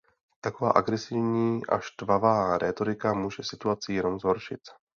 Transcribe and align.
Taková 0.41 0.71
agresivní 0.71 1.65
a 1.65 1.79
štvavá 1.79 2.57
rétorika 2.57 3.13
může 3.13 3.43
situaci 3.43 3.93
jenom 3.93 4.19
zhoršit. 4.19 4.59